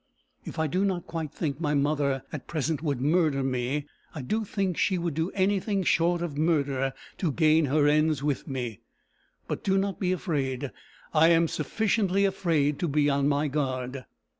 If 0.45 0.57
I 0.57 0.65
do 0.65 0.83
not 0.83 1.05
quite 1.05 1.31
think 1.31 1.61
my 1.61 1.75
mother, 1.75 2.23
at 2.33 2.47
present, 2.47 2.81
would 2.81 2.99
murder 2.99 3.43
me, 3.43 3.85
I 4.15 4.23
do 4.23 4.43
think 4.43 4.75
she 4.75 4.97
would 4.97 5.13
do 5.13 5.29
anything 5.35 5.83
short 5.83 6.23
of 6.23 6.35
murder 6.39 6.93
to 7.19 7.31
gain 7.31 7.65
her 7.65 7.85
ends 7.87 8.23
with 8.23 8.47
me. 8.47 8.79
But 9.47 9.63
do 9.63 9.77
not 9.77 9.99
be 9.99 10.11
afraid; 10.11 10.71
I 11.13 11.27
am 11.27 11.47
sufficiently 11.47 12.25
afraid 12.25 12.79
to 12.79 12.87
be 12.87 13.11
on 13.11 13.27
my 13.27 13.47
guard. 13.47 14.05